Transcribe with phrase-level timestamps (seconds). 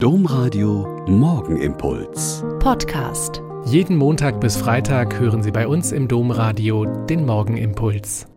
[0.00, 2.44] Domradio Morgenimpuls.
[2.60, 3.42] Podcast.
[3.64, 8.28] Jeden Montag bis Freitag hören Sie bei uns im Domradio den Morgenimpuls.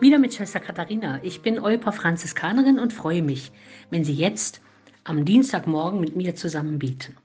[0.00, 1.20] Wieder mit Schwester Katharina.
[1.22, 3.52] Ich bin Olper Franziskanerin und freue mich,
[3.90, 4.60] wenn Sie jetzt
[5.04, 7.16] am Dienstagmorgen mit mir zusammen beten.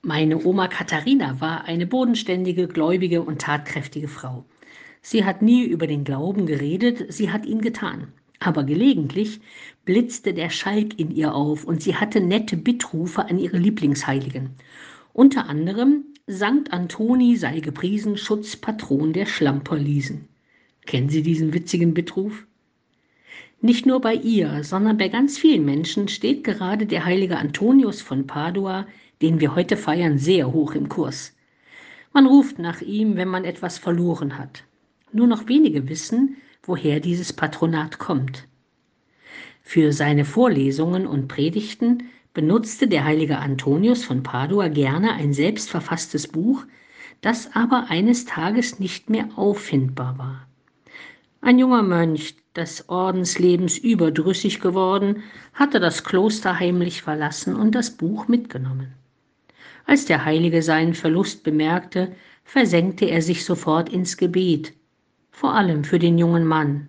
[0.00, 4.44] Meine Oma Katharina war eine bodenständige, gläubige und tatkräftige Frau.
[5.02, 8.12] Sie hat nie über den Glauben geredet, sie hat ihn getan.
[8.46, 9.40] Aber gelegentlich
[9.84, 14.50] blitzte der Schalk in ihr auf und sie hatte nette Bittrufe an ihre Lieblingsheiligen.
[15.12, 20.28] Unter anderem Sankt Antoni sei gepriesen, Schutzpatron der Schlamperliesen.
[20.86, 22.46] Kennen Sie diesen witzigen Bittruf?
[23.60, 28.28] Nicht nur bei ihr, sondern bei ganz vielen Menschen steht gerade der heilige Antonius von
[28.28, 28.86] Padua,
[29.22, 31.34] den wir heute feiern, sehr hoch im Kurs.
[32.12, 34.62] Man ruft nach ihm, wenn man etwas verloren hat.
[35.12, 38.46] Nur noch wenige wissen, woher dieses Patronat kommt.
[39.62, 46.64] Für seine Vorlesungen und Predigten benutzte der heilige Antonius von Padua gerne ein selbstverfasstes Buch,
[47.20, 50.46] das aber eines Tages nicht mehr auffindbar war.
[51.40, 58.28] Ein junger Mönch, des Ordenslebens überdrüssig geworden, hatte das Kloster heimlich verlassen und das Buch
[58.28, 58.94] mitgenommen.
[59.84, 62.12] Als der Heilige seinen Verlust bemerkte,
[62.44, 64.72] versenkte er sich sofort ins Gebet,
[65.36, 66.88] vor allem für den jungen Mann,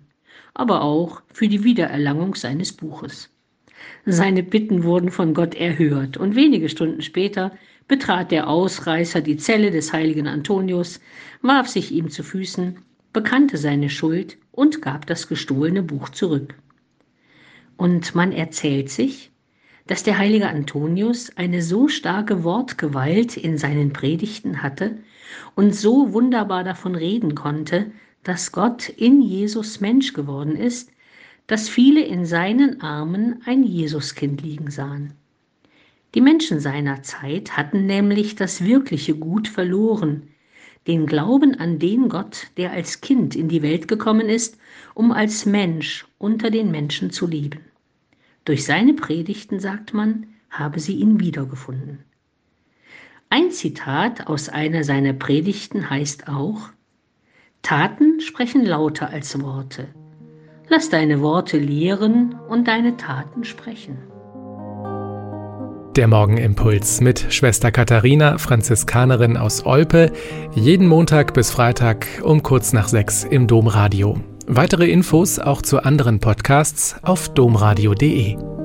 [0.54, 3.28] aber auch für die Wiedererlangung seines Buches.
[4.06, 7.52] Seine Bitten wurden von Gott erhört und wenige Stunden später
[7.88, 10.98] betrat der Ausreißer die Zelle des heiligen Antonius,
[11.42, 12.78] warf sich ihm zu Füßen,
[13.12, 16.54] bekannte seine Schuld und gab das gestohlene Buch zurück.
[17.76, 19.30] Und man erzählt sich,
[19.88, 24.96] dass der heilige Antonius eine so starke Wortgewalt in seinen Predigten hatte
[25.54, 27.92] und so wunderbar davon reden konnte,
[28.28, 30.92] dass Gott in Jesus Mensch geworden ist,
[31.46, 35.14] dass viele in seinen Armen ein Jesuskind liegen sahen.
[36.14, 40.24] Die Menschen seiner Zeit hatten nämlich das wirkliche Gut verloren,
[40.86, 44.58] den Glauben an den Gott, der als Kind in die Welt gekommen ist,
[44.92, 47.60] um als Mensch unter den Menschen zu leben.
[48.44, 52.00] Durch seine Predigten, sagt man, habe sie ihn wiedergefunden.
[53.30, 56.68] Ein Zitat aus einer seiner Predigten heißt auch,
[57.62, 59.88] Taten sprechen lauter als Worte.
[60.68, 63.98] Lass deine Worte lehren und deine Taten sprechen.
[65.96, 70.12] Der Morgenimpuls mit Schwester Katharina, Franziskanerin aus Olpe,
[70.54, 74.20] jeden Montag bis Freitag um kurz nach sechs im Domradio.
[74.46, 78.57] Weitere Infos auch zu anderen Podcasts auf domradio.de.